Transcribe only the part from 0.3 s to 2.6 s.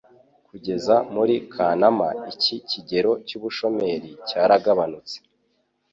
kugeza muri Kanama iki